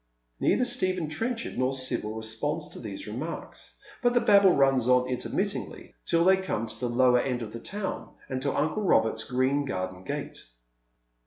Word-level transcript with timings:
Neither 0.39 0.65
Stephen 0.65 1.09
Trenchard 1.09 1.59
nor 1.59 1.73
Sibyl 1.75 2.15
responds 2.15 2.69
to 2.69 2.79
these 2.79 3.05
remarks, 3.05 3.77
but 4.01 4.15
the 4.15 4.19
babble 4.19 4.55
runs 4.55 4.87
on 4.87 5.07
intermittingly 5.07 5.93
till 6.07 6.23
they 6.25 6.37
come 6.37 6.65
to 6.65 6.79
the 6.79 6.89
lower 6.89 7.19
end 7.21 7.43
of 7.43 7.53
the 7.53 7.59
town, 7.59 8.15
and 8.27 8.41
to 8.41 8.51
uncle 8.57 8.81
Robert's 8.81 9.23
green 9.23 9.63
garden 9.63 10.03
gate. 10.03 10.39